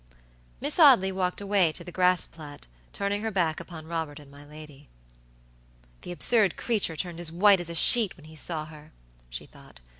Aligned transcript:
Miss 0.59 0.79
Audley 0.79 1.11
walked 1.11 1.41
away 1.41 1.71
to 1.73 1.83
the 1.83 1.91
grass 1.91 2.25
plat, 2.25 2.65
turning 2.91 3.21
her 3.21 3.29
back 3.29 3.59
upon 3.59 3.85
Robert 3.85 4.17
and 4.17 4.31
my 4.31 4.43
lady. 4.43 4.89
"The 6.01 6.11
absurd 6.11 6.57
creature 6.57 6.95
turned 6.95 7.19
as 7.19 7.31
white 7.31 7.59
as 7.61 7.69
a 7.69 7.75
sheet 7.75 8.15
when 8.17 8.25
he 8.25 8.35
saw 8.35 8.65
her," 8.65 8.93
she 9.29 9.45
thought. 9.45 9.79